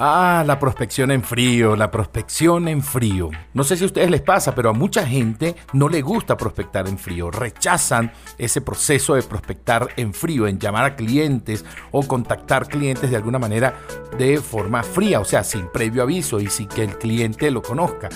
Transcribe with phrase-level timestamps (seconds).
[0.00, 3.30] Ah, la prospección en frío, la prospección en frío.
[3.52, 6.86] No sé si a ustedes les pasa, pero a mucha gente no le gusta prospectar
[6.86, 7.32] en frío.
[7.32, 13.16] Rechazan ese proceso de prospectar en frío, en llamar a clientes o contactar clientes de
[13.16, 13.74] alguna manera
[14.16, 18.08] de forma fría, o sea, sin previo aviso y sin que el cliente lo conozca.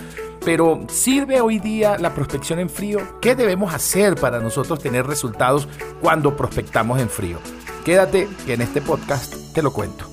[0.44, 3.18] Pero ¿sirve hoy día la prospección en frío?
[3.20, 5.66] ¿Qué debemos hacer para nosotros tener resultados
[6.00, 7.38] cuando prospectamos en frío?
[7.84, 10.11] Quédate que en este podcast te lo cuento.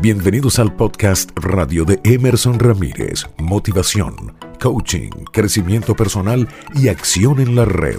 [0.00, 7.64] Bienvenidos al podcast radio de Emerson Ramírez, motivación, coaching, crecimiento personal y acción en la
[7.64, 7.98] red.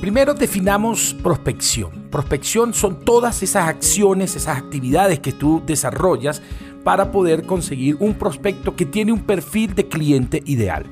[0.00, 2.10] Primero definamos prospección.
[2.10, 6.42] Prospección son todas esas acciones, esas actividades que tú desarrollas
[6.82, 10.84] para poder conseguir un prospecto que tiene un perfil de cliente ideal.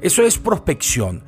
[0.00, 1.22] Eso es prospección.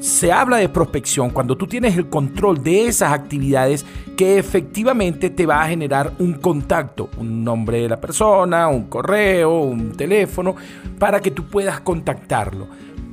[0.00, 5.46] Se habla de prospección cuando tú tienes el control de esas actividades que efectivamente te
[5.46, 10.56] va a generar un contacto, un nombre de la persona, un correo, un teléfono,
[10.98, 12.66] para que tú puedas contactarlo.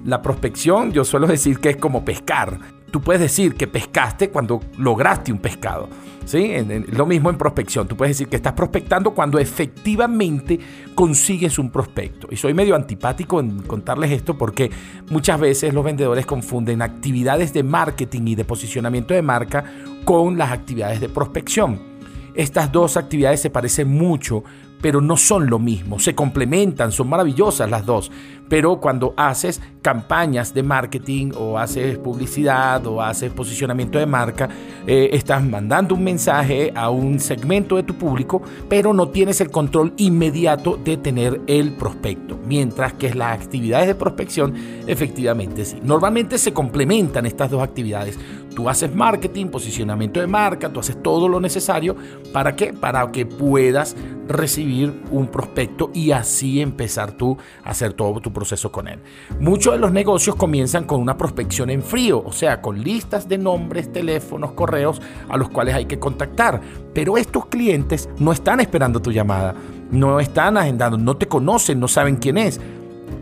[0.03, 2.57] La prospección yo suelo decir que es como pescar.
[2.90, 5.90] Tú puedes decir que pescaste cuando lograste un pescado.
[6.25, 6.53] ¿Sí?
[6.88, 7.88] Lo mismo en prospección.
[7.88, 10.59] Tú puedes decir que estás prospectando cuando efectivamente
[10.95, 12.28] consigues un prospecto.
[12.31, 14.72] Y soy medio antipático en contarles esto porque
[15.09, 19.63] muchas veces los vendedores confunden actividades de marketing y de posicionamiento de marca
[20.06, 21.94] con las actividades de prospección.
[22.35, 24.44] Estas dos actividades se parecen mucho,
[24.84, 28.12] pero no son lo mismo, se complementan, son maravillosas las dos,
[28.50, 34.50] pero cuando haces campañas de marketing o haces publicidad o haces posicionamiento de marca,
[34.86, 39.50] eh, estás mandando un mensaje a un segmento de tu público, pero no tienes el
[39.50, 44.54] control inmediato de tener el prospecto, mientras que las actividades de prospección
[44.86, 45.78] efectivamente sí.
[45.82, 48.20] Normalmente se complementan estas dos actividades.
[48.56, 51.96] Tú haces marketing, posicionamiento de marca, tú haces todo lo necesario
[52.31, 53.96] para que para que puedas
[54.28, 59.00] recibir un prospecto y así empezar tú a hacer todo tu proceso con él.
[59.40, 63.38] Muchos de los negocios comienzan con una prospección en frío, o sea, con listas de
[63.38, 66.62] nombres, teléfonos, correos a los cuales hay que contactar.
[66.94, 69.56] Pero estos clientes no están esperando tu llamada,
[69.91, 72.59] no están agendando, no te conocen, no saben quién es.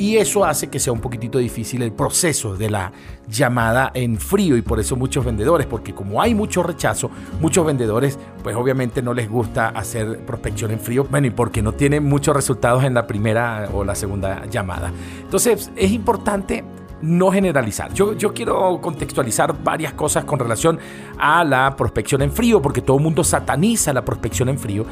[0.01, 2.91] Y eso hace que sea un poquitito difícil el proceso de la
[3.27, 8.17] llamada en frío y por eso muchos vendedores, porque como hay mucho rechazo, muchos vendedores
[8.41, 12.35] pues obviamente no les gusta hacer prospección en frío, bueno, y porque no tienen muchos
[12.35, 14.91] resultados en la primera o la segunda llamada.
[15.21, 16.63] Entonces es importante
[17.01, 17.93] no generalizar.
[17.93, 20.79] Yo, yo quiero contextualizar varias cosas con relación
[21.17, 24.85] a la prospección en frío, porque todo el mundo sataniza la prospección en frío,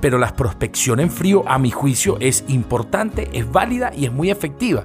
[0.00, 4.30] pero la prospección en frío, a mi juicio, es importante, es válida y es muy
[4.30, 4.84] efectiva.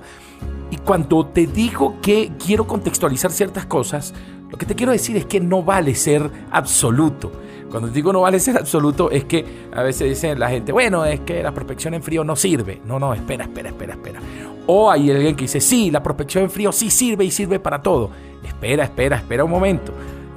[0.71, 4.13] Y cuando te digo que quiero contextualizar ciertas cosas,
[4.49, 7.31] lo que te quiero decir es que no vale ser absoluto.
[7.69, 9.43] Cuando digo no vale ser absoluto es que
[9.73, 12.81] a veces dicen la gente, bueno, es que la prospección en frío no sirve.
[12.85, 14.19] No, no, espera, espera, espera, espera.
[14.67, 17.81] O hay alguien que dice, sí, la prospección en frío sí sirve y sirve para
[17.81, 18.11] todo.
[18.43, 19.93] Espera, espera, espera un momento.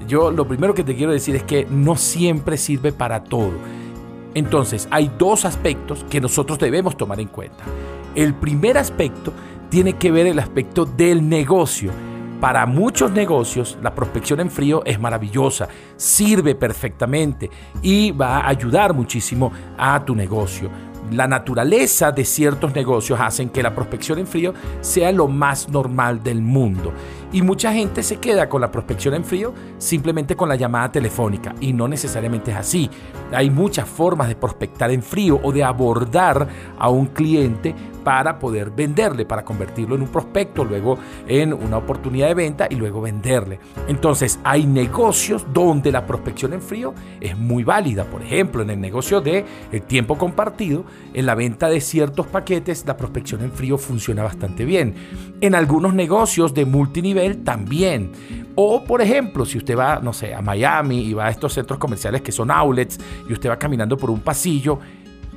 [0.06, 3.52] Yo lo primero que te quiero decir es que no siempre sirve para todo.
[4.34, 7.64] Entonces, hay dos aspectos que nosotros debemos tomar en cuenta.
[8.14, 9.32] El primer aspecto
[9.68, 11.90] tiene que ver el aspecto del negocio.
[12.40, 17.50] Para muchos negocios la prospección en frío es maravillosa, sirve perfectamente
[17.82, 20.70] y va a ayudar muchísimo a tu negocio.
[21.10, 26.22] La naturaleza de ciertos negocios hacen que la prospección en frío sea lo más normal
[26.22, 26.92] del mundo.
[27.32, 31.54] Y mucha gente se queda con la prospección en frío simplemente con la llamada telefónica.
[31.60, 32.90] Y no necesariamente es así.
[33.32, 36.48] Hay muchas formas de prospectar en frío o de abordar
[36.78, 40.96] a un cliente para poder venderle, para convertirlo en un prospecto, luego
[41.26, 43.60] en una oportunidad de venta y luego venderle.
[43.86, 48.04] Entonces hay negocios donde la prospección en frío es muy válida.
[48.04, 52.84] Por ejemplo, en el negocio de el tiempo compartido, en la venta de ciertos paquetes,
[52.86, 54.94] la prospección en frío funciona bastante bien.
[55.40, 58.12] En algunos negocios de multinivel también.
[58.54, 61.78] O, por ejemplo, si usted va, no sé, a Miami y va a estos centros
[61.78, 62.98] comerciales que son outlets
[63.28, 64.80] y usted va caminando por un pasillo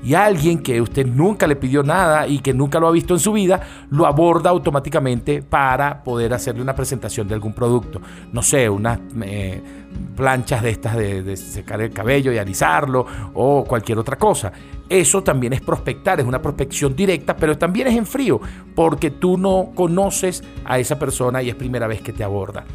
[0.04, 3.20] y alguien que usted nunca le pidió nada y que nunca lo ha visto en
[3.20, 8.02] su vida, lo aborda automáticamente para poder hacerle una presentación de algún producto.
[8.32, 9.62] No sé, unas eh,
[10.16, 14.52] planchas de estas de, de secar el cabello y alisarlo o cualquier otra cosa.
[14.90, 18.42] Eso también es prospectar, es una prospección directa, pero también es en frío,
[18.76, 22.66] porque tú no conoces a esa persona y es primera vez que te aborda.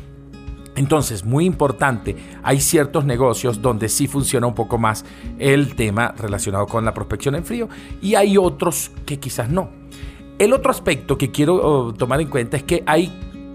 [0.77, 5.05] Entonces, muy importante, hay ciertos negocios donde sí funciona un poco más
[5.39, 7.69] el tema relacionado con la prospección en frío
[8.03, 9.71] y hay otros que quizás no.
[10.39, 13.11] El otro aspecto que quiero oh, tomar en cuenta es que hay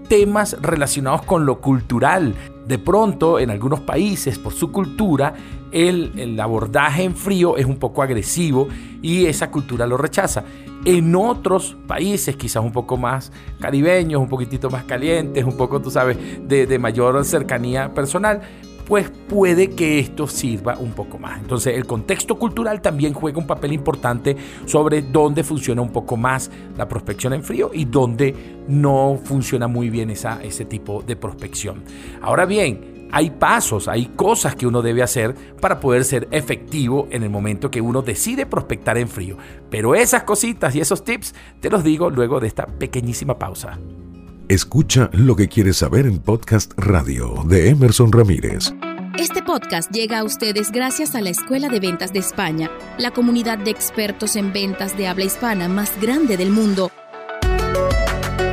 [0.08, 2.34] temas relacionados con lo cultural.
[2.66, 5.34] De pronto, en algunos países, por su cultura,
[5.72, 8.68] el, el, abordaje en frío es un poco agresivo
[9.00, 10.44] y esa cultura lo rechaza.
[10.84, 15.90] En otros países, quizás un poco más caribeños, un poquitito más calientes, un poco, tú
[15.90, 18.40] sabes, de, de mayor cercanía personal,
[18.86, 21.40] pues puede que esto sirva un poco más.
[21.40, 24.36] Entonces el contexto cultural también juega un papel importante
[24.66, 28.34] sobre dónde funciona un poco más la prospección en frío y dónde
[28.68, 31.84] no funciona muy bien esa, ese tipo de prospección.
[32.20, 37.22] Ahora bien, hay pasos, hay cosas que uno debe hacer para poder ser efectivo en
[37.22, 39.36] el momento que uno decide prospectar en frío.
[39.70, 43.78] Pero esas cositas y esos tips te los digo luego de esta pequeñísima pausa.
[44.52, 48.74] Escucha lo que quieres saber en Podcast Radio de Emerson Ramírez.
[49.18, 53.56] Este podcast llega a ustedes gracias a la Escuela de Ventas de España, la comunidad
[53.56, 56.90] de expertos en ventas de habla hispana más grande del mundo.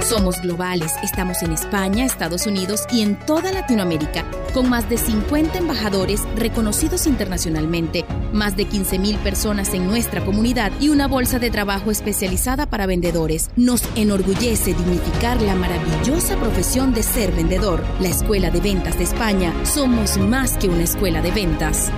[0.01, 5.57] Somos globales, estamos en España, Estados Unidos y en toda Latinoamérica, con más de 50
[5.57, 11.91] embajadores reconocidos internacionalmente, más de 15.000 personas en nuestra comunidad y una bolsa de trabajo
[11.91, 13.51] especializada para vendedores.
[13.55, 17.83] Nos enorgullece dignificar la maravillosa profesión de ser vendedor.
[17.99, 21.91] La Escuela de Ventas de España somos más que una escuela de ventas.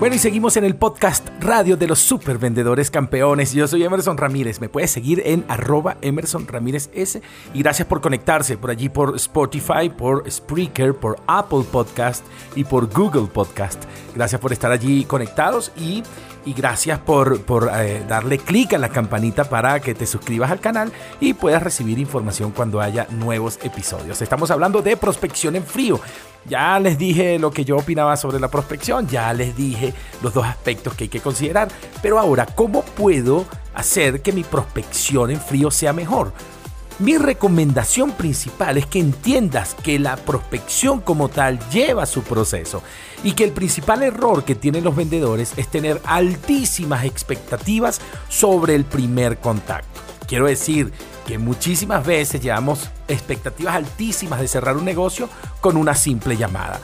[0.00, 3.52] Bueno, y seguimos en el podcast radio de los super vendedores campeones.
[3.52, 4.58] Yo soy Emerson Ramírez.
[4.58, 7.20] Me puedes seguir en arroba Emerson Ramírez S.
[7.52, 12.24] Y gracias por conectarse por allí por Spotify, por Spreaker, por Apple Podcast
[12.56, 13.84] y por Google Podcast.
[14.14, 16.02] Gracias por estar allí conectados y
[16.44, 20.60] y gracias por, por eh, darle clic a la campanita para que te suscribas al
[20.60, 24.22] canal y puedas recibir información cuando haya nuevos episodios.
[24.22, 26.00] Estamos hablando de prospección en frío.
[26.46, 29.92] Ya les dije lo que yo opinaba sobre la prospección, ya les dije
[30.22, 31.68] los dos aspectos que hay que considerar,
[32.00, 33.44] pero ahora, ¿cómo puedo
[33.74, 36.32] hacer que mi prospección en frío sea mejor?
[37.00, 42.82] Mi recomendación principal es que entiendas que la prospección como tal lleva su proceso
[43.24, 48.84] y que el principal error que tienen los vendedores es tener altísimas expectativas sobre el
[48.84, 49.98] primer contacto.
[50.28, 50.92] Quiero decir
[51.26, 55.30] que muchísimas veces llevamos expectativas altísimas de cerrar un negocio
[55.62, 56.80] con una simple llamada.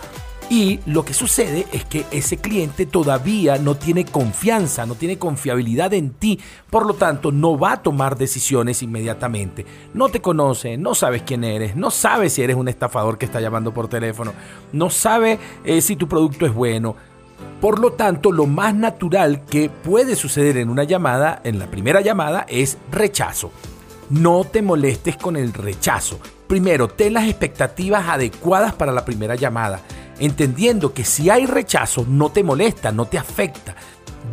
[0.49, 5.93] Y lo que sucede es que ese cliente todavía no tiene confianza, no tiene confiabilidad
[5.93, 6.39] en ti,
[6.71, 9.67] por lo tanto no va a tomar decisiones inmediatamente.
[9.93, 13.41] No te conoce, no sabes quién eres, no sabe si eres un estafador que está
[13.41, 14.35] llamando por teléfono,
[14.73, 16.95] no sabe eh, si tu producto es bueno.
[17.61, 22.03] Por lo tanto, lo más natural que puede suceder en una llamada, en la primera
[22.03, 23.51] llamada, es rechazo.
[24.11, 26.21] No te molestes con el rechazo.
[26.47, 29.81] Primero, ten las expectativas adecuadas para la primera llamada
[30.19, 33.75] entendiendo que si hay rechazo no te molesta, no te afecta.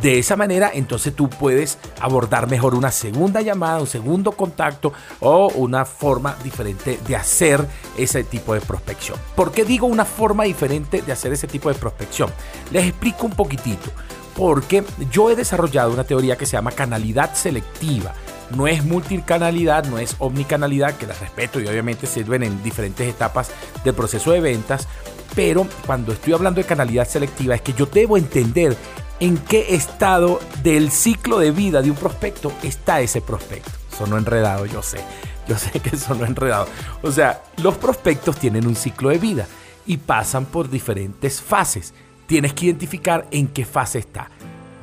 [0.00, 5.48] De esa manera, entonces tú puedes abordar mejor una segunda llamada, un segundo contacto o
[5.54, 7.64] una forma diferente de hacer
[7.96, 9.18] ese tipo de prospección.
[9.36, 12.28] ¿Por qué digo una forma diferente de hacer ese tipo de prospección?
[12.72, 13.90] Les explico un poquitito.
[14.34, 18.14] Porque yo he desarrollado una teoría que se llama canalidad selectiva.
[18.50, 23.50] No es multicanalidad, no es omnicanalidad, que las respeto y obviamente sirven en diferentes etapas
[23.84, 24.88] del proceso de ventas,
[25.34, 28.76] pero cuando estoy hablando de canalidad selectiva es que yo debo entender
[29.20, 33.70] en qué estado del ciclo de vida de un prospecto está ese prospecto.
[33.96, 35.00] Sonó enredado, yo sé.
[35.46, 36.66] Yo sé que sonó enredado.
[37.02, 39.46] O sea, los prospectos tienen un ciclo de vida
[39.86, 41.94] y pasan por diferentes fases.
[42.26, 44.30] Tienes que identificar en qué fase está.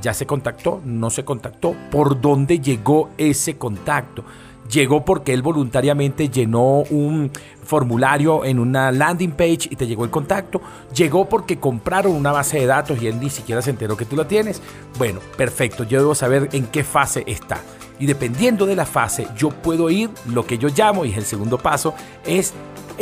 [0.02, 0.82] ¿Ya se contactó?
[0.84, 1.76] ¿No se contactó?
[1.92, 4.24] ¿Por dónde llegó ese contacto?
[4.72, 7.32] Llegó porque él voluntariamente llenó un
[7.64, 10.62] formulario en una landing page y te llegó el contacto.
[10.96, 14.16] Llegó porque compraron una base de datos y él ni siquiera se enteró que tú
[14.16, 14.62] la tienes.
[14.98, 17.60] Bueno, perfecto, yo debo saber en qué fase está.
[18.00, 21.26] Y dependiendo de la fase, yo puedo ir, lo que yo llamo, y es el
[21.26, 21.94] segundo paso,
[22.26, 22.54] es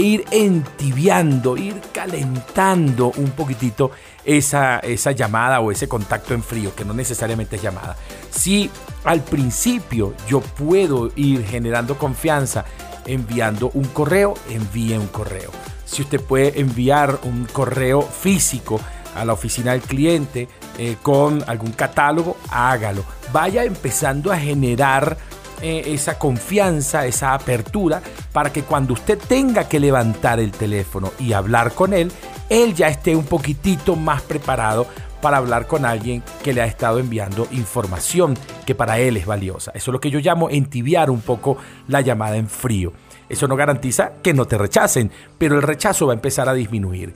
[0.03, 3.91] ir entibiando, ir calentando un poquitito
[4.23, 7.97] esa, esa llamada o ese contacto en frío, que no necesariamente es llamada.
[8.29, 8.69] Si
[9.03, 12.65] al principio yo puedo ir generando confianza
[13.05, 15.51] enviando un correo, envíe un correo.
[15.85, 18.79] Si usted puede enviar un correo físico
[19.15, 23.03] a la oficina del cliente eh, con algún catálogo, hágalo.
[23.33, 25.17] Vaya empezando a generar
[25.61, 28.01] eh, esa confianza, esa apertura,
[28.31, 32.11] para que cuando usted tenga que levantar el teléfono y hablar con él,
[32.49, 34.87] él ya esté un poquitito más preparado
[35.21, 39.71] para hablar con alguien que le ha estado enviando información que para él es valiosa.
[39.73, 42.93] Eso es lo que yo llamo entibiar un poco la llamada en frío.
[43.27, 47.13] Eso no garantiza que no te rechacen, pero el rechazo va a empezar a disminuir.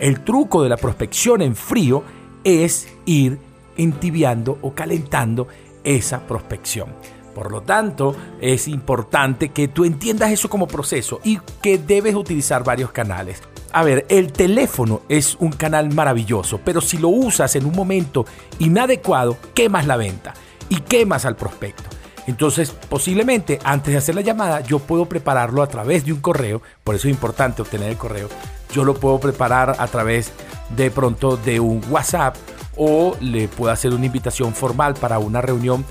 [0.00, 2.02] El truco de la prospección en frío
[2.42, 3.38] es ir
[3.76, 5.46] entibiando o calentando
[5.84, 6.88] esa prospección.
[7.34, 12.62] Por lo tanto, es importante que tú entiendas eso como proceso y que debes utilizar
[12.62, 13.42] varios canales.
[13.72, 18.24] A ver, el teléfono es un canal maravilloso, pero si lo usas en un momento
[18.60, 20.32] inadecuado, quemas la venta
[20.68, 21.82] y quemas al prospecto.
[22.26, 26.62] Entonces, posiblemente antes de hacer la llamada, yo puedo prepararlo a través de un correo,
[26.84, 28.28] por eso es importante obtener el correo.
[28.72, 30.32] Yo lo puedo preparar a través
[30.74, 32.36] de pronto de un WhatsApp
[32.76, 35.84] o le puedo hacer una invitación formal para una reunión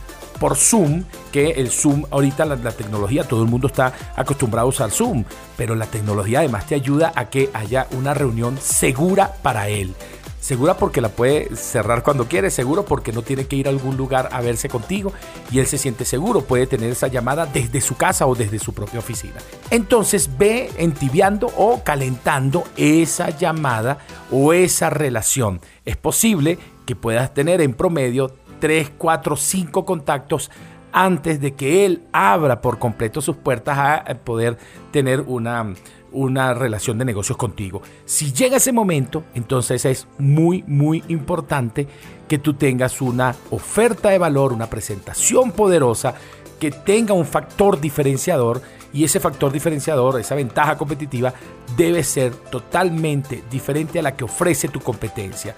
[0.43, 4.91] por Zoom, que el Zoom, ahorita la, tecnología, todo el mundo está acostumbrado a usar
[4.91, 5.23] Zoom,
[5.55, 9.93] pero la tecnología además te ayuda a que haya una reunión segura para él.
[10.41, 13.95] Segura porque la puede cerrar cuando quiere, seguro porque no tiene que ir a algún
[13.95, 15.13] lugar a verse contigo
[15.49, 18.73] y él se siente seguro, puede tener esa llamada desde su casa o desde su
[18.73, 19.35] propia oficina.
[19.69, 25.61] Entonces ve entibiando o calentando esa llamada o esa relación.
[25.85, 30.49] Es posible que puedas tener en promedio 3, 4, 5 contactos
[30.93, 34.57] antes de que él abra por completo sus puertas a poder
[34.89, 35.73] tener una,
[36.13, 37.81] una relación de negocios contigo.
[38.05, 41.89] Si llega ese momento, entonces es muy, muy importante
[42.29, 46.15] que tú tengas una oferta de valor, una presentación poderosa,
[46.57, 48.61] que tenga un factor diferenciador
[48.93, 51.33] y ese factor diferenciador, esa ventaja competitiva,
[51.75, 55.53] debe ser totalmente diferente a la que ofrece tu competencia.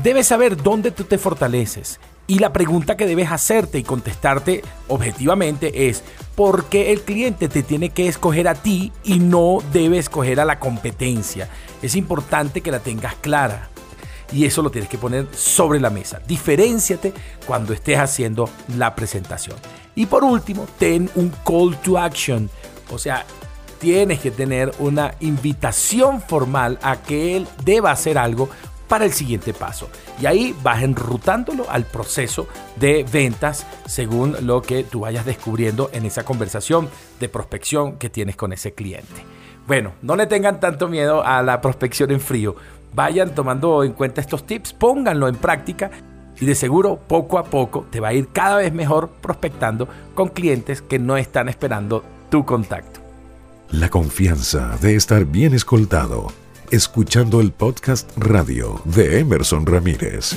[0.00, 5.88] Debes saber dónde tú te fortaleces, y la pregunta que debes hacerte y contestarte objetivamente
[5.88, 6.02] es,
[6.34, 10.44] ¿por qué el cliente te tiene que escoger a ti y no debe escoger a
[10.44, 11.48] la competencia?
[11.82, 13.70] Es importante que la tengas clara.
[14.32, 16.20] Y eso lo tienes que poner sobre la mesa.
[16.26, 17.12] Diferenciate
[17.46, 19.56] cuando estés haciendo la presentación.
[19.94, 22.50] Y por último, ten un call to action.
[22.90, 23.24] O sea,
[23.78, 28.48] tienes que tener una invitación formal a que él deba hacer algo
[28.88, 29.88] para el siguiente paso.
[30.20, 36.06] Y ahí vas enrutándolo al proceso de ventas según lo que tú vayas descubriendo en
[36.06, 36.88] esa conversación
[37.20, 39.24] de prospección que tienes con ese cliente.
[39.66, 42.54] Bueno, no le tengan tanto miedo a la prospección en frío.
[42.94, 45.90] Vayan tomando en cuenta estos tips, pónganlo en práctica
[46.40, 50.28] y de seguro poco a poco te va a ir cada vez mejor prospectando con
[50.28, 53.00] clientes que no están esperando tu contacto.
[53.70, 56.28] La confianza de estar bien escoltado
[56.70, 60.36] escuchando el podcast radio de Emerson Ramírez.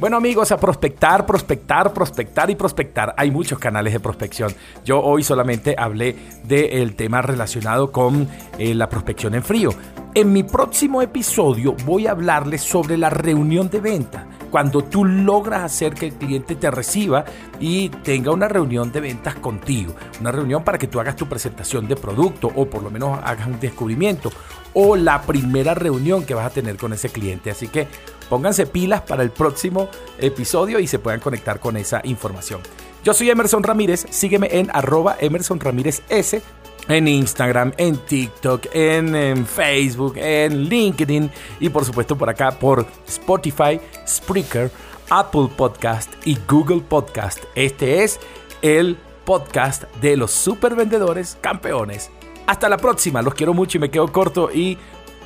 [0.00, 3.14] Bueno amigos, a prospectar, prospectar, prospectar y prospectar.
[3.18, 4.52] Hay muchos canales de prospección.
[4.84, 8.26] Yo hoy solamente hablé del tema relacionado con
[8.58, 9.70] eh, la prospección en frío.
[10.14, 15.62] En mi próximo episodio voy a hablarles sobre la reunión de venta cuando tú logras
[15.62, 17.24] hacer que el cliente te reciba
[17.60, 21.88] y tenga una reunión de ventas contigo, una reunión para que tú hagas tu presentación
[21.88, 24.30] de producto o por lo menos hagas un descubrimiento
[24.74, 27.50] o la primera reunión que vas a tener con ese cliente.
[27.50, 27.88] Así que
[28.28, 29.88] pónganse pilas para el próximo
[30.18, 32.60] episodio y se puedan conectar con esa información.
[33.02, 36.42] Yo soy Emerson Ramírez, sígueme en arroba Emerson Ramírez S
[36.90, 41.30] en Instagram, en TikTok, en, Facebook, en LinkedIn
[41.60, 44.70] y por supuesto por acá por Spotify, Spreaker,
[45.08, 47.44] Apple Podcast y Google Podcast.
[47.54, 48.20] Este es
[48.62, 52.10] el podcast de los super vendedores campeones.
[52.46, 54.76] Hasta la próxima, los quiero mucho y me quedo corto y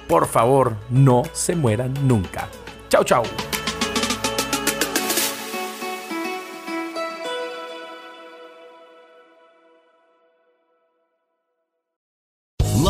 [0.09, 2.49] por favor no se mueran nunca.
[2.91, 3.54] Chao, chao.